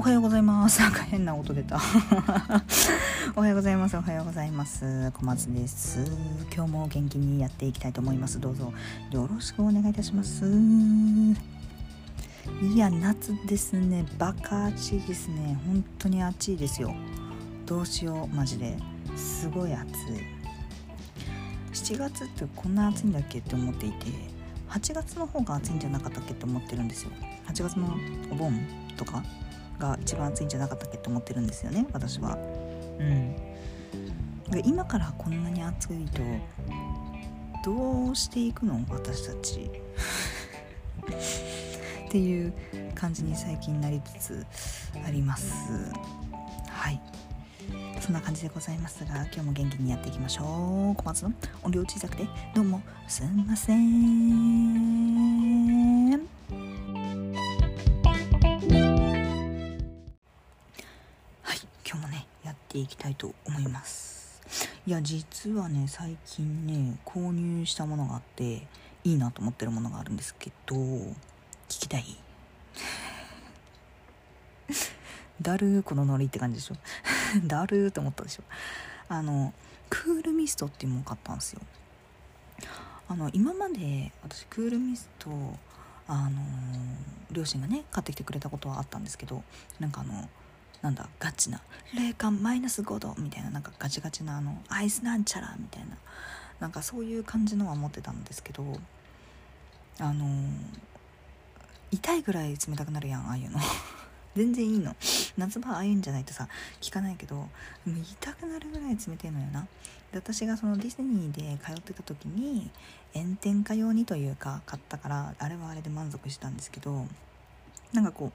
[0.00, 0.80] おはようございます。
[0.80, 1.78] なんか変な音出た。
[3.36, 3.98] おはようございます。
[3.98, 5.12] おはようございます。
[5.12, 5.98] 小松です。
[6.50, 8.40] 今日も元気にやっていきたいと思います。
[8.40, 8.72] どうぞ。
[9.10, 10.46] よろしくお願いいたします。
[12.62, 14.06] いや夏ですね。
[14.16, 15.58] バカ暑いですね。
[15.66, 16.94] 本当に暑いですよ。
[17.66, 18.34] どうしよう。
[18.34, 18.78] マジで。
[19.16, 19.90] すごい暑い。
[21.74, 24.06] 7月ってこんな暑いんだっけって思っていて。
[24.70, 27.10] 8月の方が暑いんじゃなかったっけって思ってるんですよ。
[27.48, 27.94] 8月の
[28.30, 28.58] お盆
[28.96, 29.22] とか
[29.80, 32.38] が一番暑いんじゃなかったっけって思ってるんですよね私は。
[33.00, 33.34] うん。
[34.50, 36.22] で今からこんなに暑いと
[37.64, 38.84] どうしていくの？
[38.88, 39.70] 私たち。
[42.06, 42.52] っていう
[42.94, 44.46] 感じに最近なりつつ
[45.06, 45.92] あります。
[46.68, 47.00] はい。
[48.00, 50.96] そんな感じでございますが今日も元気にやっていきましょう。
[50.96, 55.10] 小松の音量小さくてどうもすんません
[62.80, 64.40] いきたいと思います。
[64.86, 68.66] いや実はね最近ね購入したものがあって
[69.04, 71.14] いいなと思ってるものがあるんですけど聞
[71.68, 72.04] きたい？
[75.40, 76.76] だるーこのノリって感じでしょ？
[77.46, 78.42] だるーって思ったでしょ？
[79.08, 79.54] あの
[79.88, 81.60] クールミストっていうものを買ったんですよ。
[83.08, 85.30] あの今まで私クールミスト
[86.06, 86.40] あの
[87.30, 89.42] 両親がね買ってきてくれたことはあったんですけど
[89.80, 90.28] なんかあの
[90.82, 91.60] なんだガチな
[91.94, 95.96] 冷感マイナス5度みたいななんかガチガチなあのアイスなんちゃらみたいな
[96.60, 98.64] なんかそういう感じのは持ってたんですけど
[99.98, 100.26] あの
[101.90, 103.58] 痛いぐらい冷たくなるやんああいうの。
[104.36, 104.94] 全然いいの。
[105.36, 106.48] 夏場ああいうんじゃないとさ
[106.82, 107.48] 効かないけども
[107.86, 109.66] う痛くなるぐらい冷てえのよな。
[110.12, 112.70] で私がそのディズニーで通ってた時に
[113.12, 117.06] 炎天下用にというか買ったからあれはあれで満足したんですけど
[117.92, 118.32] なんかこう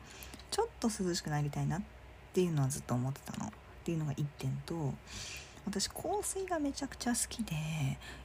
[0.52, 1.82] ちょっと涼しくなりたいなっ
[2.36, 3.48] ていうのはずっと思ってたの。
[3.48, 3.52] っ
[3.86, 4.94] ていうのが1点と
[5.66, 7.54] 私香水がめちゃくちゃ好きで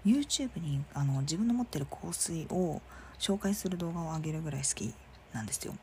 [0.04, 2.80] YouTube にあの自分の持ってる香水を
[3.18, 4.92] 紹介する動画を上げるぐらい好き
[5.32, 5.74] なんですよ。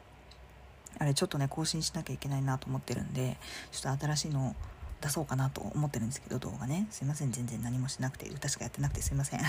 [1.00, 3.38] あれちょっとね更新しなきゃいけないなと思ってるんで
[3.72, 4.56] ちょっと新しいの
[5.00, 6.88] 出そうかなと思ってるんですけど動画ね。
[6.90, 7.32] すいません。
[7.32, 9.42] 全然何もしなくて歌しかやってなくてすいません。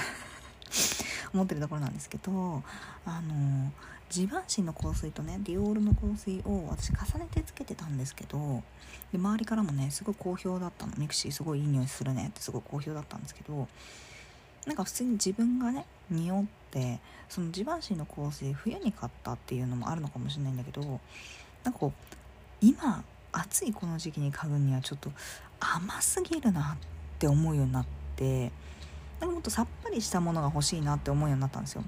[1.34, 2.62] 思ってるところなんですけど
[3.04, 3.72] あの
[4.08, 8.62] ジバンシーの香水とねディオールの香水を私重ねてつけてたんですけど
[9.12, 10.92] で周りからもねすごい好評だったの。
[10.96, 12.28] ミクシーすごいいい匂いするね。
[12.28, 13.68] ってすごい好評だったんですけど
[14.66, 20.82] なんか普通に自分がね匂ってそのジバンシーの香水冬に買ったっていうのもあるのかもしれないんだけど
[21.64, 22.16] なんかこう
[22.60, 25.10] 今暑いこの時期に嗅ぐにはちょっと
[25.60, 26.88] 甘すぎるなっ
[27.18, 27.86] て思うようになっ
[28.16, 28.50] て
[29.20, 31.84] なんかもっとさっぱりしたものが欲しいなって思うようになったんですよ。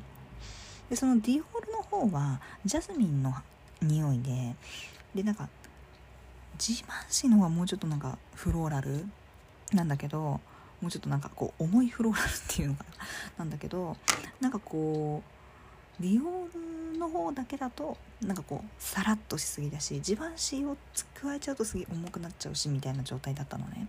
[0.89, 3.35] でそのディオールの方はジャスミンの
[3.81, 4.57] 匂いで
[5.15, 5.49] でなんか
[6.59, 9.07] ジバンシーの方はもうちょっとなんかフローラル
[9.73, 10.41] なんだけど
[10.81, 12.95] もうちょっとなんかこう重いフローラルっていうのかな
[13.39, 13.97] なんだけど
[14.41, 15.23] なんかこ
[15.99, 20.77] うディオールの方だけだとなんかこうさらっとしすぎだしジバンシーを
[21.15, 23.87] 加えちゃうとすげえ重くなっちゃうしみたいな状態だったのね。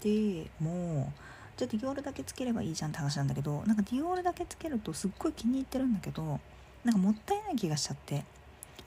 [0.00, 6.40] でもうじゃあディオールだけつければいいじゃんって話なんだけどなんかディオールだけつけるとすっごい気に入ってるんだけど
[6.84, 8.24] なんかもったいない気がしちゃって。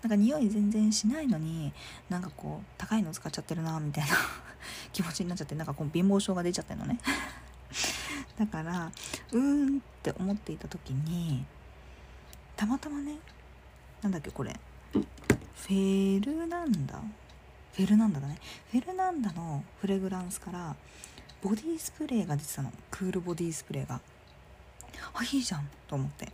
[0.01, 1.73] なんか匂い全然しないのに
[2.09, 4.15] なんかこう高いの使っちゃってるなみたいな
[4.93, 6.99] 気持ちになっちゃってなんかこう貧乏症が出ちゃってるのね。
[8.37, 8.91] だから
[9.31, 11.43] うーんって思っていた時に
[12.55, 13.15] たまたまね
[14.03, 14.59] なんだっけこれ。
[14.93, 17.01] フェルナンダ。
[17.73, 18.37] フェルナンダだね。
[18.69, 20.75] フェルナンダのフレグランスから
[21.45, 22.73] ボディスプレーが出てたの。
[22.89, 24.01] クールボディスプレーが。
[25.13, 26.31] あいいじゃんと思って。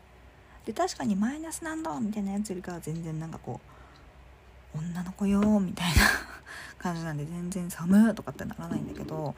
[0.66, 3.60] で確かにマイナスなんだみたいなやつよりかは全然なんかこ
[4.74, 5.96] う女の子よみたいな
[6.80, 9.36] 感じなんで全然寒とかってならないんだけど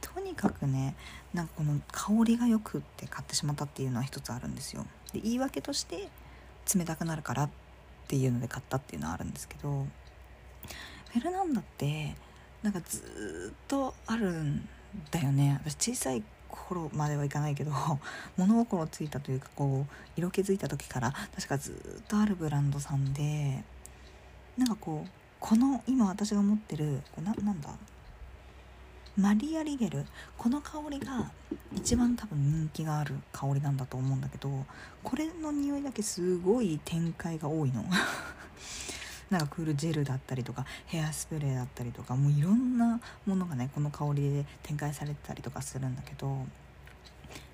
[0.00, 0.96] とにかくね
[1.32, 4.84] なんかこの香りがよくって買ってしまったっていうのは一つあるんですよ。
[5.12, 6.08] で言い訳として
[6.74, 7.50] 冷たくなるからっ
[8.08, 9.86] ていうので買ったっていうのはあるんですけど
[11.12, 12.16] フェルナンダって
[12.62, 14.68] なんかずっとあるん
[15.10, 15.60] だよね。
[15.64, 17.72] 私小さい頃まではいかないけど
[18.36, 23.64] 物心ついたというかこう色気づいた時から確かずっとあるブランドさんで
[24.58, 25.10] なんかこう
[25.40, 27.70] この今私が持ってるこれななんだ？
[29.16, 30.06] マリア・リゲル？
[30.38, 31.30] この香りが
[31.74, 34.64] 一番多分人気がある香りなんだと思うんだけど
[35.02, 37.84] これの匂いだけすごい展開が多いの。
[39.32, 46.36] なんかクールジェルだったりとかヘアスプレーだったりとかもういろんなものがねこの香りで展開されてたりとかするんだけど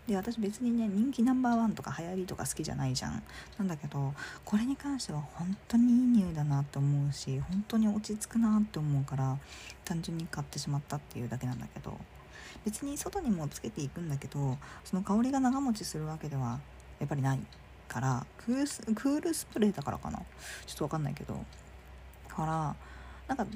[0.08, 3.22] で私別にね人気ナンバーワンとか流行りとか好きじゃないじゃん。
[3.58, 4.14] なんだけど
[4.44, 9.38] これに関しては本当にいい匂いだなって思うし本当に落ち着くなって思うから
[9.84, 11.96] 単純に買ってしまったっていうだけなんだけど。
[12.64, 16.58] 別に外にもつけていくんだけどその香りが長持ちするわけでは
[16.98, 17.38] やっぱりない
[17.86, 20.18] からクースクールスプレーだからかな。
[20.66, 21.44] ちょっと分かんないけど。
[22.38, 22.76] から
[23.26, 23.46] なんか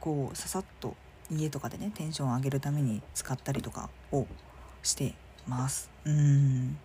[0.00, 0.96] こうささっと
[1.30, 4.26] 家とかでねテンション上げるために使ったりとかを
[4.82, 5.14] して
[5.46, 5.90] ます。
[6.04, 6.78] うん。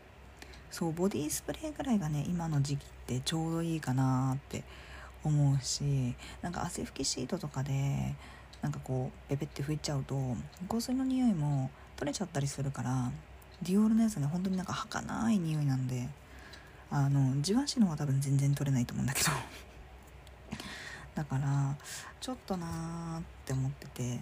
[0.72, 4.64] そうボディスプレーぐらいがね今の時期ってちょうどいいかなって
[5.24, 8.14] 思うしなんか汗拭きシートとかで
[8.62, 10.16] なんかこうペペって拭いちゃうと
[10.70, 13.12] 香水の匂いも取れちゃったりするから
[13.64, 16.08] ディオールのやつね本当になんか儚い匂いなんで
[16.92, 19.32] あのじわしのは多分全然取れないと思うんだけど。
[21.16, 21.76] だから
[22.20, 24.20] ちょっとなーって思ってて。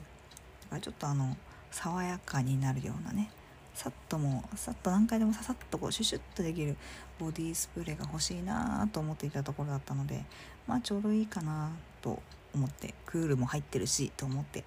[0.67, 1.37] だからちょっとあの
[1.71, 3.29] 爽やかになるようなね。
[3.73, 6.75] さっともさっと何回でもささっとこうシュシュッとできる
[7.19, 10.25] ボディスプレーが欲しいなと思っていたところだったので
[10.65, 12.19] まあちょうどいいかなと
[12.55, 14.63] 思ってクールも入ってるしと思って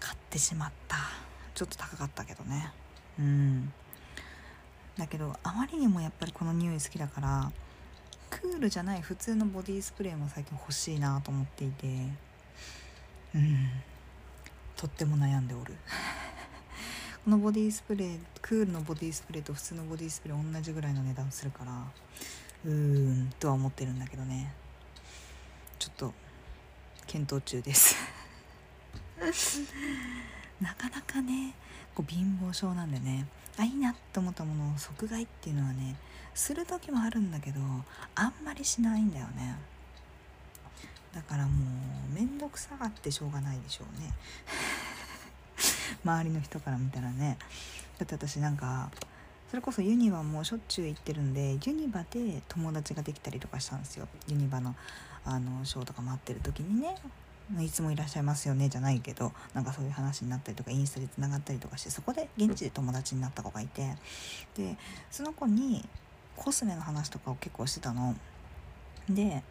[0.00, 0.96] 買ってしまった。
[1.54, 2.72] ちょっと高かったけどね。
[3.18, 3.72] うん。
[4.98, 7.52] だけどあまりにもやっぱりこの匂い好きだから
[8.40, 11.86] クールじゃない普通のボディスプレーも最近欲しいなと思っていて。
[13.34, 13.68] うん。
[14.74, 15.74] とっても悩んでおる。
[17.24, 21.72] このボディスプレークールのボディスプレーと普通のボディスプレー同じぐらいの値段するから
[22.64, 24.54] うーんとは思ってるんだけどね。
[25.78, 26.14] ちょっと
[27.06, 27.96] 検討中です。
[30.58, 31.54] なかなかね
[31.94, 33.26] こう貧乏症なんでね
[33.58, 35.96] あいいなって思ったものを即買いっていうのはね
[36.34, 37.60] する時もあるんだけど
[38.14, 39.56] あんまりしないんだよね。
[41.14, 41.50] だからも
[42.10, 44.14] う面倒くさがってしょうがないでしょうね。
[46.02, 47.36] 周りの人から見たらね。
[47.98, 48.90] だって私なんか
[49.50, 54.08] それこそユニバもしょっちゅう行ってるんでユニバで友達ができたりとかしたんですよ。
[54.26, 54.74] ユニバの
[55.24, 56.96] あのショーとか待ってる時にね。
[57.60, 63.94] いつもいらっしゃいますよねじゃないけどなんかそういう話になったりとかインスタでつながったりとかしてそこで現地で友達になった子がいて
[64.56, 64.76] で
[65.10, 65.84] その子に
[66.36, 68.14] コスメの話とかを結構してたの。
[69.08, 69.42] で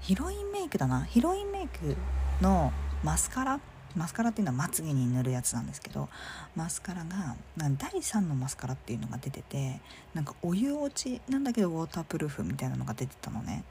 [0.00, 1.04] ヒロインメイクだな。
[1.04, 1.96] ヒロインメイク
[2.40, 2.72] の
[3.02, 3.60] マスカラ
[3.96, 6.08] マスカラっていうのはまつげに塗るやつなんですけど
[6.54, 9.80] マスカラがなん第3のマスカラっていうのが出てて
[10.12, 13.64] なんかお湯落ちなんだけどウォータープルーフみたいなのが出てたのね。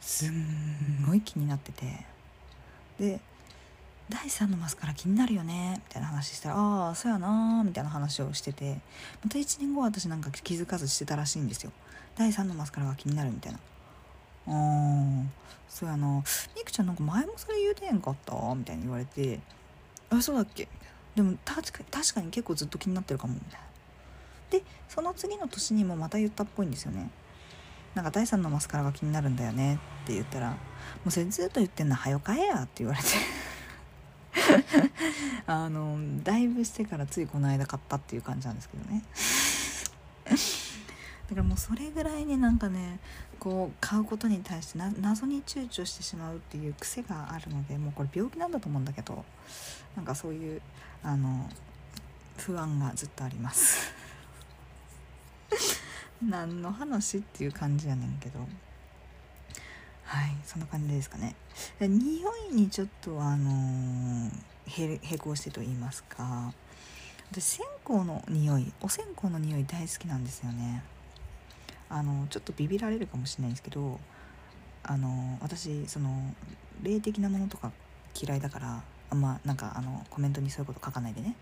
[0.00, 2.06] すんごい気になってて。
[2.98, 3.20] で
[4.08, 8.78] 第3のマスカラ気になるよねみたいな話したらああそうやなみたいな話をしてて。
[9.24, 11.72] また1年後私なんか気づかずしてたらしいんですよ。
[12.16, 13.58] 第3のマスカラが気になるみたいな。
[14.46, 15.24] あー
[15.68, 16.22] そうやな
[16.56, 18.32] みくちゃんなんか前もそれ言うてへんかった？
[18.54, 19.40] みたいに言われて。
[20.08, 20.68] あそうだっけ？
[21.16, 23.66] でも確か確かに結構ずっと気になってるかもみたいな。
[24.50, 27.10] でその次の年にもまた言ったっぽいんですよね。
[27.96, 30.56] なんか第3のマスカラが気になるんだよねって言ったらも
[31.06, 33.08] うそれずっと言ってんのはよ買えやって言われて。
[35.46, 39.02] あのだいぶしてからついこの間買ったっていう感じなんですけどね。
[40.28, 43.00] だからもうそれぐらいになんかね
[43.38, 49.24] こう買うことに対して謎に躊躇してしまうっていう癖があるのでもうこれ病気なんだと思うんだけど
[49.96, 50.60] なんかそういう
[51.02, 51.48] あの
[52.36, 54.05] 不安がずっとあります。
[56.22, 58.40] 何の話っていう感じやねんけど。
[60.06, 61.34] はいそんな感じですかね。
[61.80, 64.30] 匂いにちょっとあのー、
[64.68, 66.52] へ並行してと言いますか。
[67.32, 70.84] 私線香の匂いお線香の匂い大好きなんですよね。
[71.88, 74.00] あのちょっとビビられるかもしれないんですけど
[74.82, 76.34] あの私その
[76.82, 77.72] 霊的なものとか
[78.20, 81.36] 嫌いだからあんまなんかあのコメントにそういうこと書かないでね。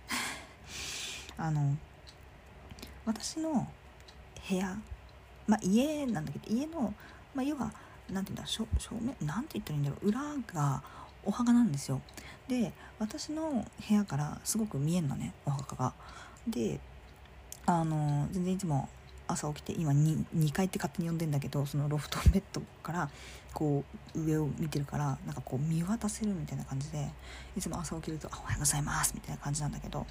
[1.37, 1.77] あの
[3.05, 3.69] 私の
[4.49, 4.77] 部屋。
[5.47, 6.95] まあ家なんだけど家の、
[7.35, 7.73] まあ、要は
[8.11, 8.67] 何て言うんだ正
[9.01, 9.17] 面？
[9.21, 10.09] 何て言ったらいいんだろう。
[10.09, 10.21] 裏
[10.55, 10.83] が
[11.25, 12.01] お墓なんですよ。
[12.49, 15.93] で私の部屋からすごく見えんのねお墓が。
[16.47, 16.81] で
[17.67, 18.89] あの全然いつも
[19.35, 23.11] 朝起きて今 2, 2階って勝手に呼んでんだけどそのロフトベッドから
[23.53, 27.09] こう上を見てるからなんかこう見渡せるみたいな感じで
[27.57, 30.07] いつも朝起きると「おはようございます」みたいな感じなんだけど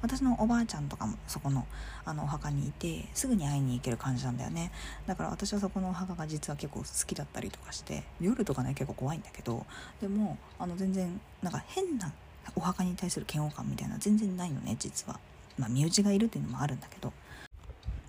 [0.00, 1.66] 私のおばあちゃんとかもそこの
[2.04, 4.72] あのお墓にいてすぐに会いに行ける感じなんだよね。
[5.06, 9.66] だから私はそこのお墓が実は結構好きだったりとかして夜とかね結構怖いんだけど
[10.00, 12.12] でもあの全然なんか変な
[12.54, 15.20] お墓に対する嫌悪感みたいな全然ないのね実は。
[15.58, 17.12] まあ身内がいるっていうのもあるんだけど。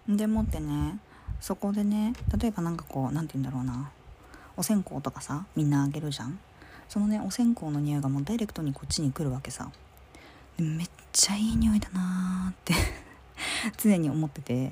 [0.07, 0.99] でもってね
[1.41, 3.91] そこでね例えば何かこう何て言うんだろうな。
[4.55, 6.39] お線香とかさみんなあげるじゃん。
[6.87, 9.69] そのねお線香の匂いがもうダイレクトにこっちに来るわけさ。
[10.57, 12.73] めっちゃいい匂いだなーって。
[13.77, 14.71] 常に思ってて。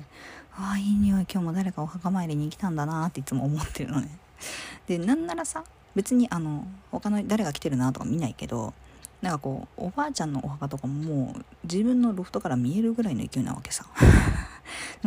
[0.56, 1.26] ああいい匂い。
[1.30, 4.18] 今日も誰かお墓参りに来たんだなっていつも思ってるのね。
[4.86, 5.64] でなんならさ
[5.94, 8.74] 別にあの他の誰が来てるなとか見ないけど
[9.22, 13.86] なんかこうおばあちゃんのお墓とかももう自分のロフトから見えるぐらいの勢いなわけさ。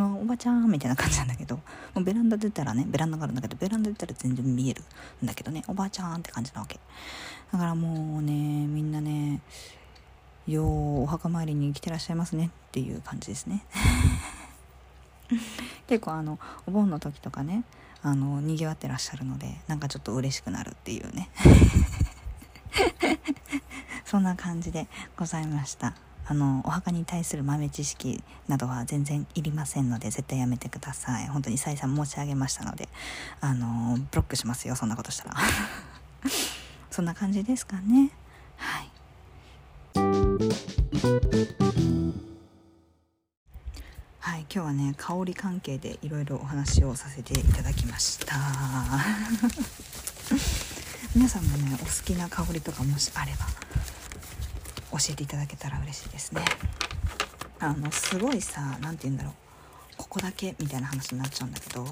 [0.05, 4.83] おばちゃんみたいな感じなんだけどもうベランダ出たらねベランダがあるんだけどベランダ出たら全然見える
[5.23, 6.79] んだけどねおばちゃんって感じなわけ。
[7.51, 9.41] だからもうねみんなね
[10.47, 13.63] ようお墓参りに来てらっしゃいますねっていう感じですね。
[15.87, 17.63] 結構あのお盆の時とかね
[18.01, 21.29] あの賑わってらっしゃるのでなんかちょっと嬉しくなるっていうね。
[24.05, 24.87] そんな感じで
[25.17, 25.95] ございました。
[26.29, 31.27] あのお墓に対する豆知識などは全然いりませんので絶対やめてください。
[31.27, 32.87] 本当に再三申し上げましたので
[33.41, 35.33] あのブロックしますよそんなことしたら。
[36.91, 38.11] そんな感じですかね。
[38.57, 38.91] はい。
[44.19, 48.35] はい今日はね香り関係でいろいろお話をさせていただきました。
[51.15, 53.47] 皆さんもねお好きな香りとかもしあれば
[54.91, 56.43] 教えていただけたら嬉しいですね。
[57.59, 59.33] あのすごいさ何て言うんだろう。
[59.97, 61.85] ここだけみたいな話になっちゃうんだけど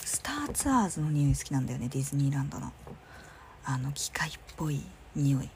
[0.00, 2.72] スターツアーズの匂い好きなんだよねディズニーランドの。
[3.64, 4.80] あの機械っぽい
[5.14, 5.48] 匂い。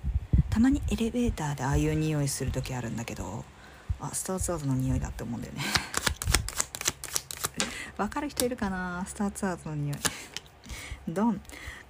[0.49, 3.45] たまにエレベーターでああいう匂いする時あるんだけど
[4.01, 5.63] あスターツアーズの匂いだって思うんだよね。
[7.97, 9.05] わかる人いるかな？
[9.07, 9.99] スターツアーズの匂い。
[11.09, 11.41] ドン。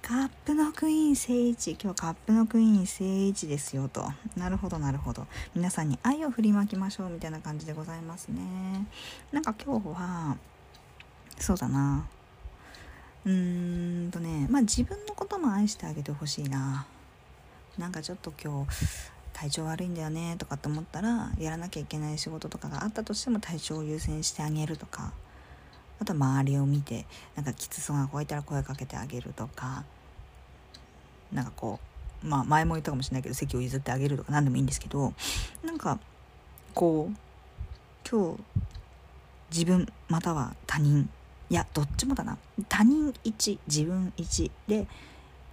[0.01, 1.77] カップのクイーン聖一。
[1.81, 4.09] 今日カップのクイーン聖一ですよと。
[4.37, 5.27] なるほどなるほど。
[5.53, 8.87] 皆さんに愛を振りまきましょうみたいな感じでございますね。
[9.31, 10.37] なんか今日は
[11.37, 12.07] そうだな。
[13.25, 16.87] うーんとねまあ自分のことも愛してあげてほしいな。
[17.77, 18.71] なんかちょっと今日
[19.33, 25.13] 体調悪いんだよねとかって思ったらやらなきゃいけない仕事とかがあったとしても体調を優先してあげるとか。
[26.01, 27.05] あと周りを見て
[27.35, 29.83] なんかきつそうな子がいたら声かけてあげるとか
[31.31, 31.79] なんかこ
[32.23, 35.13] うまあ前も言ったかもしれないけど席を譲ってあげるとか何でもいいんですけど
[35.63, 35.99] なんか
[36.73, 37.15] こう
[38.09, 38.41] 今日
[39.51, 41.07] 自分または他人
[41.51, 42.37] いやどっちもだな。
[42.67, 44.87] 他人1自分1で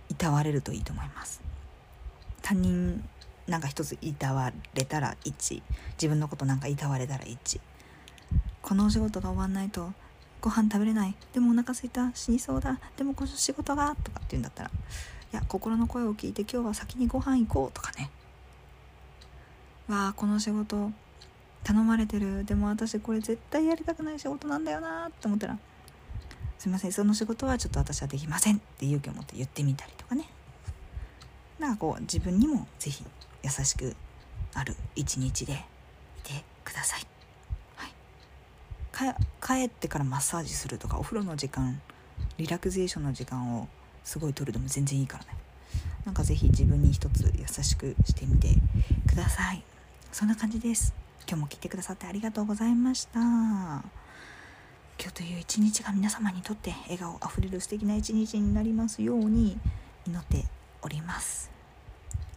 [0.09, 1.43] いたわれるといいと思います。
[2.40, 3.05] 他人
[3.49, 5.62] なんか一ついたわれたら1
[5.95, 7.61] 自分のことなんかいたわれたら1
[8.62, 9.93] このお仕事が終わんないと
[10.40, 11.14] ご飯食べれない。
[11.33, 12.11] でもお腹すいた。
[12.14, 12.78] 死にそうだ。
[12.97, 18.11] でもこの仕事がとかって言うんだったらいや心の声を聞いて今日は先にご飯行こうとかね。
[19.88, 20.90] わあこの仕事
[21.64, 22.45] 頼まれてる。
[22.45, 25.59] でも私これ絶対やりたくない仕事なんだよなって思ったら
[26.59, 26.92] すいません。
[26.92, 30.25] その仕事はちょっと私はできませんって勇気を持って言ってみたりとかね。
[31.59, 33.04] なんかこう自分にも是非
[33.42, 33.97] 優しく
[34.54, 35.57] ある一日でい
[36.23, 37.18] てください。
[39.40, 41.81] 帰ってからマッサージするとかお風呂の時間
[42.37, 43.69] リラクゼーションの時間を
[44.05, 45.31] すごい取るでも全然いいからね。
[46.05, 48.49] なんか是非自分に一つ優しくしてみて
[49.09, 49.62] ください。
[50.12, 50.95] そんな感じです。
[51.28, 53.21] 今日も来てくださってありがとうございました。
[53.21, 53.83] 今
[54.99, 59.59] 日という一日が皆様にとって笑顔あふれる素敵な一日になりますように
[60.07, 60.45] 祈って
[60.83, 61.50] おります。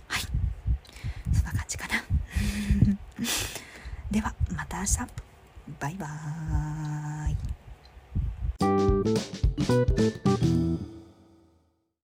[0.08, 0.22] はい。
[1.34, 2.02] そんな感じかな。
[4.12, 5.31] ではまた明日。
[5.80, 7.38] バイバーイ。